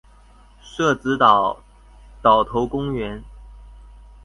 [0.63, 1.61] 社子島
[2.23, 3.23] 島頭公園